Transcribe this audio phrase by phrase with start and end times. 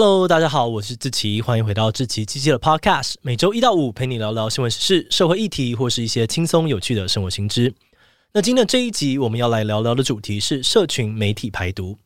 [0.00, 7.74] Hello，大家好，我是志奇，欢迎回到志奇七七的 Podcast，每周一到五陪你聊聊新闻时事、社会议题或是一些轻松有趣的生活新知。
[8.32, 11.98] 那今天的这一集，我们要来聊聊的主题是社群媒体排毒。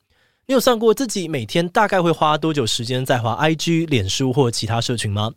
[0.47, 5.31] 你有算过自己每天大概会花多久时间在滑 IG、脸书或其他社群吗？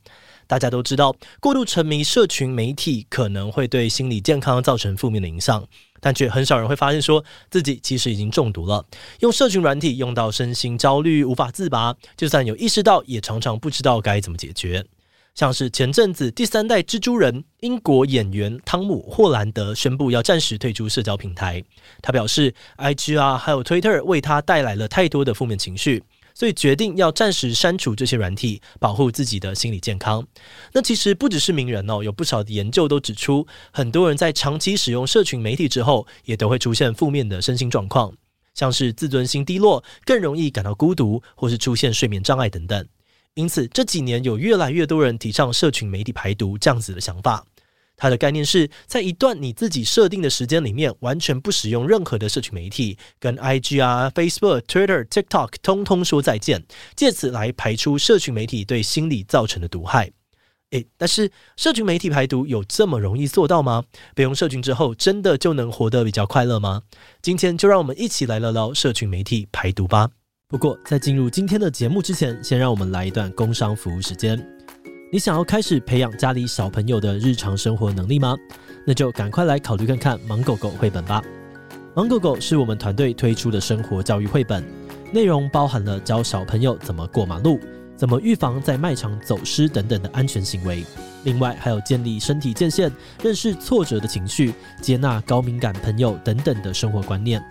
[0.48, 5.68] 大家都知道，过度沉迷社群媒体可能会对心理健康造成负面的影响。
[6.00, 8.86] 但却很少人会发现，说自己其实已经中毒了。
[9.20, 11.96] 用社群软体用到身心焦虑，无法自拔。
[12.16, 14.86] 就算有意识到，也常常不知道该怎么解决。
[15.34, 21.62] 像是前阵子第三代蜘蛛人英国演员汤姆·霍兰德宣布要暂时退出社交平台。
[22.02, 26.02] 他表示，IG 啊，还有 Twitter 为他带来了太多的负面情绪。
[26.36, 30.28] 所以决定要暂时删除这些软体，保护自己的心理健康。
[30.74, 38.14] 那其实不只是名人哦，有不少的研究都指出，很多人在长期使用社群媒体之后，也都会出现负面的身心状况，
[38.54, 42.86] 像是自尊心低落，更容易感到孤独，或是出现睡眠障碍等等。
[43.34, 47.46] 因此这几年有越来越多人提倡社群媒体排毒这样子的想法。
[47.98, 60.12] 它的概念是在一段你自己设定的时间里面，完全不使用任何的社群媒体，跟 IG 啊、Facebook、Twitter、TikTok 通通说再见，借此来排出社群媒体对心理造成的毒害。
[60.72, 63.84] 诶，但是社群媒体排毒有这么容易做到吗？
[64.16, 66.82] 不用社群之后，真的就能活得比较快乐吗？
[67.22, 70.10] 今天就让我们一起来聊聊社群媒体排毒吧。
[70.48, 74.55] 不过在进入今天的节目之前，先让我们来一段工商服务时间。
[75.12, 78.36] 你想要开始培养家里小朋友的日常生活能力吗？
[78.86, 81.22] 那就赶快来考虑看看《芒狗狗》绘本吧。
[81.96, 84.64] 《芒狗狗》是我们团队推出的生活教育绘本，
[85.14, 87.60] 内容包含了教小朋友怎么过马路、
[87.96, 90.84] 怎么预防在卖场走失等等的安全行为。
[91.24, 92.92] 另外，还有建立身体界限、
[93.22, 97.42] 认识挫折的情绪、接纳高敏感朋友等等的生活观念。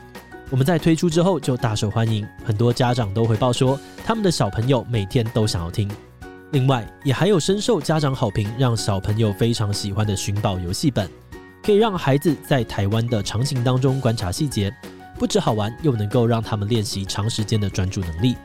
[0.51, 5.89] 我们在推出之后就大受欢迎，很多家长都回报说，他们的小朋友每天都想要听。
[6.55, 11.11] 另外，也还有深受家长好评，让小朋友非常喜欢的寻宝游戏本，
[11.65, 14.73] 可以让孩子在台湾的场景当中观察细节，
[15.19, 18.37] 不只好玩，又能够让他们练习长时间的专注能力。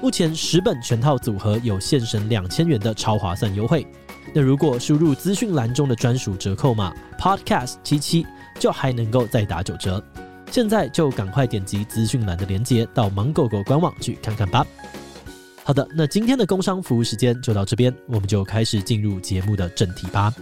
[0.00, 3.84] 目前十本全套组合有现省两千元的超划算优惠，
[4.32, 8.24] 那如果输入资讯栏中的专属折扣码 Podcast 七七，
[8.60, 10.00] 就还能够再打九折。
[10.52, 14.64] 现在就赶快点击资讯栏的链接，到芒狗狗官网去看看吧。
[15.70, 20.34] 好的，那今天的工商服务时间就到这边，我们就开始进入节目的正题吧。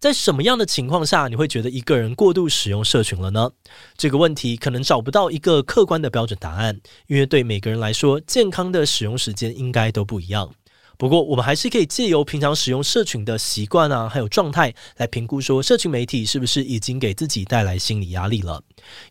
[0.00, 3.48] 在什么样的情况下，你会觉得一个人过度使用社群了呢？
[3.96, 6.76] 这个问题可能找不到一个客观的标准答案，
[7.06, 10.52] 因为对每个人来说，健康的使用时间应该都不一样。
[10.98, 18.62] 不过，我们还是可以借由平常使用社群的习惯啊，还有状态来评估，说社群媒体是不是已经给自己带来心理压力了。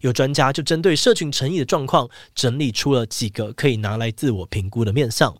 [0.02, 5.36] 有专家就针对社群成瘾的状况，整理出了几个可以拿来自我评估的面向。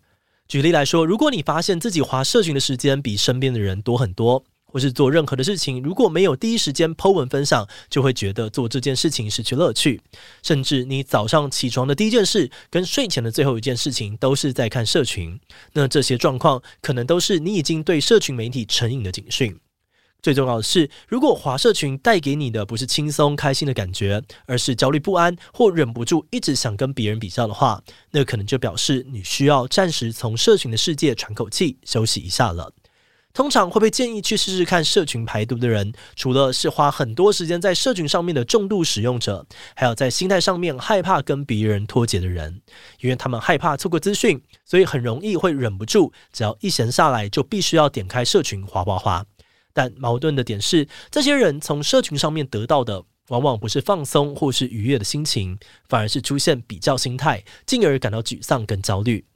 [0.46, 4.44] 举例来说，如果你发现自己花社群的时间比身边的人多很多。
[4.76, 10.02] 或是做任何的事情，如果没有第一时间 po 文分享，就会觉得做这件事情失去乐趣。
[10.42, 15.40] 甚至你早上起床的第一件事，跟睡前的最后一件事情，都是在看社群。
[15.72, 19.58] 那这些状况，可能都是你已经对社群媒体成瘾的警讯。
[20.20, 32.74] 最重要的是，如果华社群带给你的不是轻松开心的感觉，而是焦虑不安或忍不住一直想跟别人比较的话，那可能就表示你需要暂时从社群的世界喘口气，休息一下了。
[33.36, 42.62] 通常会被建议去试试看社群排毒的人，除了是花很多时间在社群上面的重度使用者，还有在心态上面害怕跟别人脱节的人，
[42.98, 49.26] 因为他们害怕错过资讯，所以很容易会忍不住，只要一闲下来就必须要点开社群划划划。
[49.74, 55.58] 但矛盾的点是，这些人从社群上面得到的，往往不是放松或是愉悦的心情，
[55.90, 59.26] 反而是出现比较心态，进而感到沮丧跟焦虑。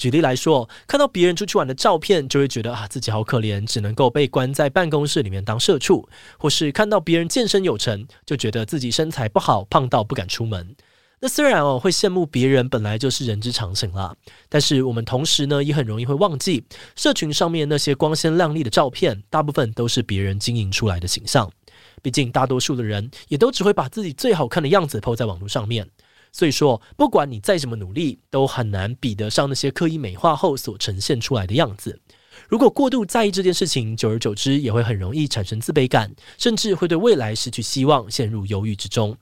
[0.00, 10.74] 举例来说，看到别人出去玩的照片，就会觉得啊，自己好可怜，只能够被关在办公室里面当社畜；或是看到别人健身有成，就觉得自己身材不好，胖到不敢出门。
[11.20, 14.16] 那虽然哦，会羡慕别人，本来就是人之常情啦，
[14.48, 16.64] 但是我们同时呢，也很容易会忘记，
[16.96, 21.52] 社群上面那些光鲜亮丽的照片，大部分都是别人经营出来的形象。
[22.00, 25.86] 毕竟大多数的人，也都只会把自己最好看的样子 po 在网络上面。
[26.32, 32.00] 所以说，不管你再怎么努力，都很难比得上那些刻意美化后所呈现出来的样子。
[32.48, 39.16] 如果过度在意这件事情，久而久之也会很容易产生自卑感，甚至会对未来失去希望，陷入忧郁之中。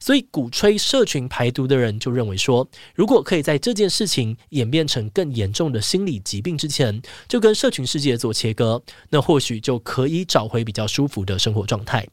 [0.00, 12.06] 所以，鼓吹社群排毒的人就认为说，如果可以在这件事情演变成更严重的心理疾病之前，就跟社群世界做切割，那或许就可以找回比较舒服的生活状态。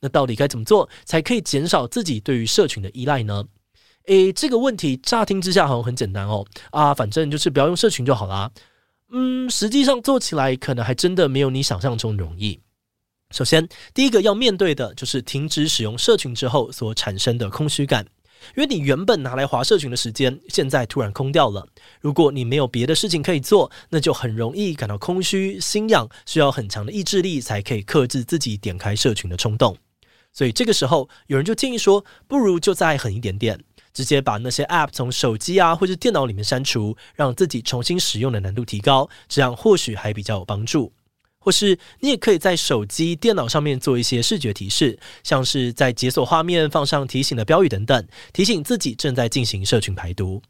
[0.00, 3.44] 那到底该怎么做才可以减少自己对于社群的依赖呢？
[4.06, 8.50] 诶，这个问题乍听之下好像很简单哦，啊，反正就是不要用社群就好啦。
[9.10, 12.60] 嗯，实际上做起来可能还真的没有你想象中容易。
[13.30, 18.06] 首先，第一个要面对的就是停止使用社群之后所产生的空虚感。
[18.56, 21.64] 因为你原本拿来划社群的时间，现在突然空掉了。
[22.00, 29.76] 如果你没有别的事情可以做，那就很容易感到空虚、心痒，需要很强的意志力才可以克制自己点开社群的冲动。
[30.32, 40.92] 所以这个时候，有人就建议说，不如就再狠一点点，直接把那些 App 从手机啊或者电脑里面删除，让自己重新使用的难度提高，这样或许还比较有帮助。
[41.38, 50.40] 或是你也可以在手机、电脑上面做一些视觉提示，像是在解锁画面放上提醒的标语等等，提醒自己正在进行社群排毒。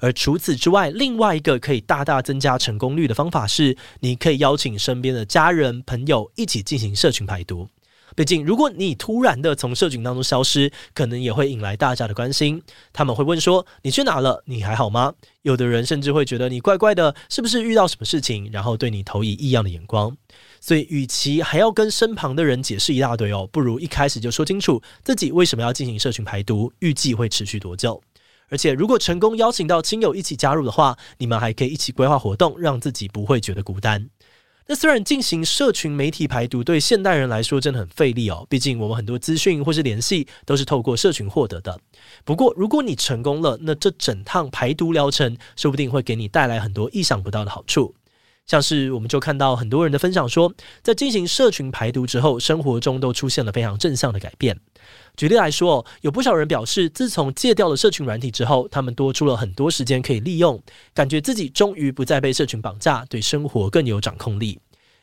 [0.00, 7.68] 而除此之外，另外一个可以大大增加成功率的方法是，你可以邀请身边的家人、朋友一起进行社群排毒。
[8.16, 12.62] 毕竟，如果你突然的从社群当中消失，可能也会引来大家的关心。
[12.92, 14.42] 他们会问说：“你去哪了？
[14.46, 18.50] 你还好吗？”有的人甚至会觉得你怪怪的，是不是遇到什么事情？
[18.52, 20.16] 然后对你投以异样的眼光。
[20.60, 28.02] 所以，与其还要跟身旁的人解释一大堆哦，不如一开始就说清楚自己为什么要进行社群排毒，预计会持续多久。
[28.50, 34.10] 而且，如果成功邀请到亲友一起加入的话，你们还可以一起规划活动，让自己不会觉得孤单。
[34.70, 41.76] 那虽然进行社群媒体排毒对现代人来说真的很费力哦，毕竟我们很多资讯或是联系都是透过社群获得的。
[42.24, 47.96] 不过如果你成功了，那这整趟排毒疗程说不定会给你带来很多意想不到的好处。
[48.46, 54.60] 像是我们就看到很多人的分享说，在进行社群排毒之后，生活中都出现了非常正向的改变。
[55.16, 60.62] 举例来说，有不少人表示，自从戒掉了社群软体之后，他们多出了很多时间可以利用，
[60.94, 64.58] 感觉自己终于不再被社群绑架，对生活更有掌控力。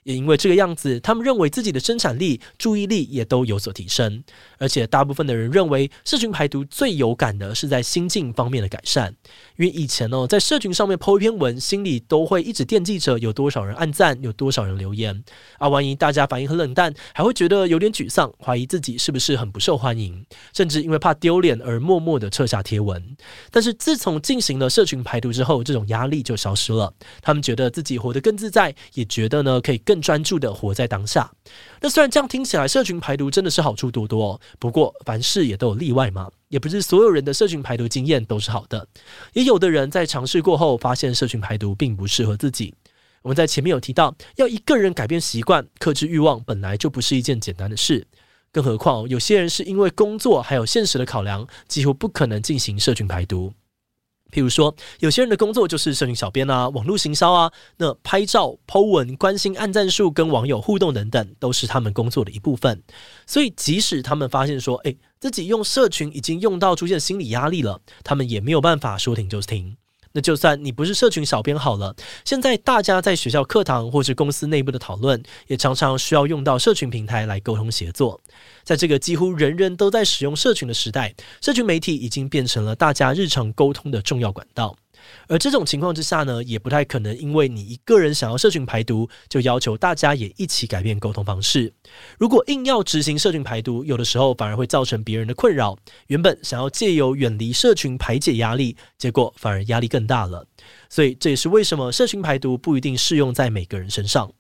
[0.08, 4.24] 也因为这个样子，他们认为自己的生产力、注意力也都有所提升。
[4.58, 9.14] 而且，大部分的人认为，社群排毒最有感的是在心境方面的改善。
[9.58, 15.22] 因为以前哦，在社群上面 po 一篇文，心里都会一直惦记着有多少人按赞，有多少人留言。
[15.58, 23.18] 啊，万一大家反应很冷淡，还会觉得有点沮丧，怀疑自己是不是很不受欢迎，甚至因为怕丢脸而默默的撤下贴文。
[23.52, 26.94] 但是，自从进行了社群排毒之后，这种压力就消失了。
[27.22, 29.97] 他们觉得自己活得更自在，也觉得呢可以更。
[30.02, 31.32] 专注的活在当下。
[31.82, 34.42] 那虽然这样听起来，社群排毒真的是好处多多哦。
[34.60, 38.88] 不过凡事也都有例外嘛，也不是所有人的社群排毒经验都是好的。
[39.34, 42.74] 也有的人在尝试过后，发现社群排毒并不适合自己。
[43.24, 48.08] 我们在前面有提到，要一个人改变习惯、克制欲望，本来就不是一件简单的事。
[48.52, 53.54] 更何况有些人是因为工作还有现实的考量，几乎不可能进行社群排毒。
[54.32, 62.84] 譬如说，有些人的工作就是社群小编啊、网络行销啊，那拍照、po 文、关心按赞数、跟网友互动等等，都是他们工作的一部分。
[63.26, 69.78] 所以，即使他们发现说，诶，自己用社群已经用到出现心理压力了，他们也没有办法说停就停。
[70.18, 78.20] 那就算你不是社群小编好了，现在大家在学校课堂或是公司内部的讨论，也常常需要用到社群平台来沟通协作。
[78.64, 84.76] 在这个几乎人人都在使用社群的时代，社群媒体已经变成了大家日常沟通的重要管道。
[85.28, 91.74] 而这种情况之下呢，也不太可能因为你一个人想要社群排毒，就要求大家也一起改变沟通方式。
[92.18, 95.78] 如果硬要执行社群排毒，有的时候反而会造成别人的困扰。
[96.08, 100.46] 原本想要借由远离社群排解压力，结果反而压力更大了。
[100.90, 104.32] 所以这也是为什么社群排毒不一定适用在每个人身上。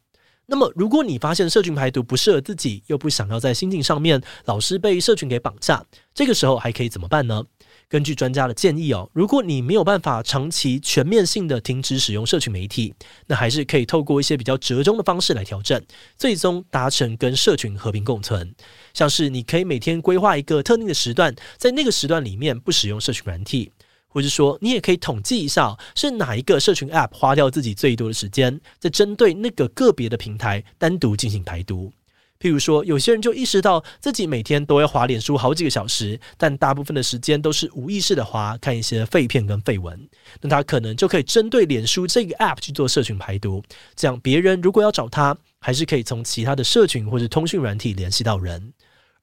[0.49, 7.43] 那么，如果你发现社群排毒不适合自己，又不想要在心境上面老是被社群给绑架，这个时候还可以怎么办呢？
[7.89, 12.93] 根据专家的建议哦，如果你没有办法长期全面性的停止使用社群媒体，
[13.27, 15.81] 那还是可以透过一些比较折中的方式来调整，
[16.17, 18.53] 最终达成跟社群和平共存。
[18.93, 23.71] 像是你可以每天规划一个特定的时段，在那个时段里面不使用社群软体，
[24.09, 31.93] 或者说你也可以统计一下是哪一个社群 App 花掉自己最多的时间，再针对那个个别的平台单独进行排毒。
[32.39, 40.07] 譬如说，有些人就意识到自己每天都要滑脸书好几个小时，但大部分的时间都是无意识的滑，看一些废片跟废文。
[40.41, 43.63] 那他可能就可以针对脸书这个 App 去做社群排毒，
[43.95, 48.73] 这样别人如果要找他，还是可以从其他的社群或者通讯软体联系到人。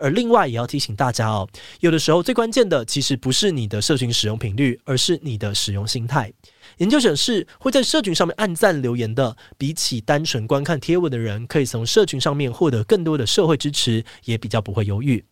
[0.04, 1.48] 而另外也要提醒大家哦，
[1.80, 6.30] 有的时候最关键的其实不是你的社群使用频率，而是你的使用心态。
[6.76, 15.24] 研究显示，会在社群上面按赞留言的，比起单纯观看贴文的人，可以从社群上面获得更多的社会支持，也比较不会犹豫。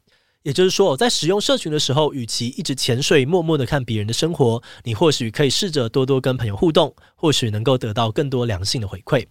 [0.43, 9.27] 也就是说，在使用社群的时候，与其一直潜水默默的看别人的生活，你或许可以试着多多跟朋友互动，或许能够得到更多良性的回馈。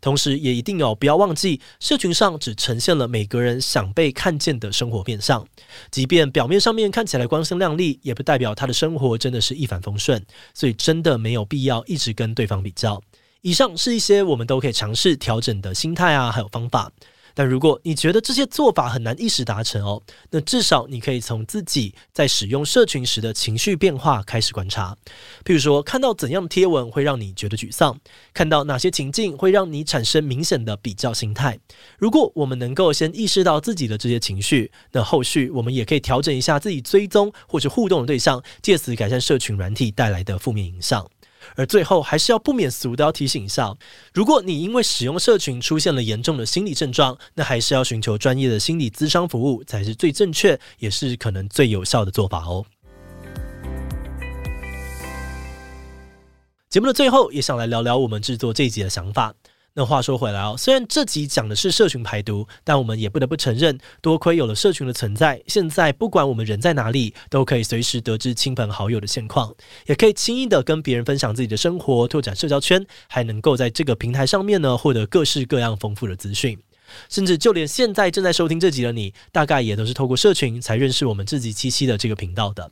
[0.00, 5.46] 同时，也一定要不要忘记，社群上只呈现了每个人想被看见的生活面相，
[5.90, 10.24] 即便表面上面看起来光鲜亮丽，也不代表他的生活真的是一帆风顺。
[10.54, 13.02] 所以，真的没有必要一直跟对方比较。
[13.40, 16.92] 以上是一些我们都可以尝试调整的心态啊，还有方法。
[17.34, 24.96] 但如果你觉得这些做法很难一时达成哦，那至少你可以从自己在使用社群时的情绪变化开始观察。
[25.44, 27.98] 譬如说，看到怎样的贴文会让你觉得沮丧，
[28.34, 31.58] 看到哪些情境会让你产生明显的比较心态。
[31.98, 41.08] 如果我们能够先意识到自己的这些情绪，那后续我们也可以调整一下自己追踪或者互动的对象，借此改善社群软体带来的负面影响。
[41.56, 43.76] 而最后，还是要不免俗的要提醒一下：
[44.12, 52.64] 如果你因为使用社群出现了严重的心理症状，那还是要寻求专业的心理咨商服务才是最正确，也是可能最有效的做法哦。
[56.68, 59.34] 节目的最后，也想来聊聊我们制作这一集的想法。
[59.74, 69.54] 那话说回来哦，虽然这集讲的是社群排毒，但我们也不得不承认，多亏有了社群的存在，现在不管我们人在哪里，都可以随时得知亲朋好友的现况，
[69.86, 76.58] 也可以轻易的跟别人分享自己的生活，拓展社交圈，还能够在这个平台上面呢，获得各式各样丰富的资讯，
[77.08, 82.70] 甚至就连现在正在收听这集的你，大概也都是透过社群才认识我们自己七七的这个频道的。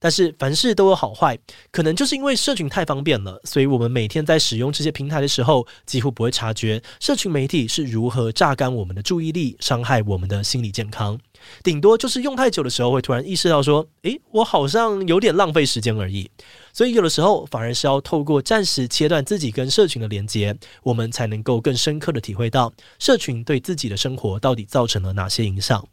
[0.00, 1.38] 但是凡事都有好坏，
[1.70, 11.18] 可能就是因为社群太方便了，所以我们每天在使用这些平台的时候，几乎不会察觉社群媒体是如何榨干我们的注意力，伤害我们的心理健康。
[11.62, 16.30] 顶多就是用太久的时候，会突然意识到说：“诶，我好像有点浪费时间而已。”
[16.72, 25.86] 所以有的时候反而是要透过暂时切断自己跟社群的连接，我们才能够更深刻的体会到社群对自己的生活到底造成了哪些影响。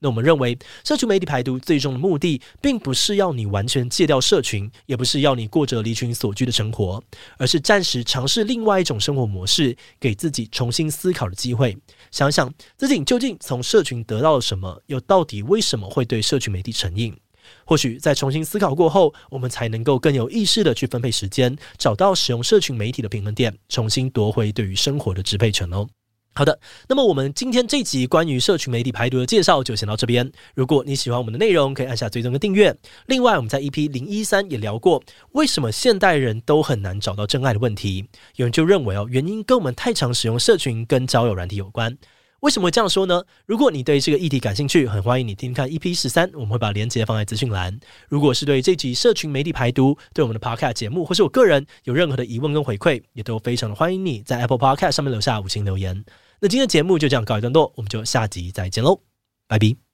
[0.00, 7.02] 那我们认为，社群媒体排毒最终的目的，并不是要你完全戒掉社群，也不是要你过着离群索居的生活，
[7.36, 11.76] 而是暂时尝试另外一种生活模式，给自己重新思考的机会。
[12.12, 17.16] 想想自己究竟从社群得到了什么，又到底为什么会对社群媒体成瘾？
[17.64, 25.88] 或许在重新思考过后，我们才能够更有意识地去分配时间，找到使用社群媒体的平衡点，重新夺回对于生活的支配权哦。
[26.34, 30.30] 好的，那么我们今天这集关于社群媒体排毒的介绍就先到这边。
[30.54, 32.72] 如果你喜欢我们的内容，可以按下追踪的订阅。
[33.06, 38.08] 另外，我们在 EP 零一三也聊过为什么现代人都很难找到真爱的问题。
[38.36, 41.98] 有人就认为哦，原因跟我们太常使用社群跟交友软体有关。
[42.40, 43.24] 为什么会这样说呢？
[43.46, 47.78] 如果你对这个议题感兴趣，很欢迎你听看 EP 十三，我们会把链接放在资讯栏。
[48.08, 56.04] 如果是对这集社群媒体排毒，对我们的 Podcast 节目或是我个人有任何的疑问跟回馈，也都非常的欢迎你在 Apple Podcast 上面留下五星留言。
[56.40, 59.00] 那今天的节目就这样告一段落，我们就下集再见喽，
[59.48, 59.87] 拜拜。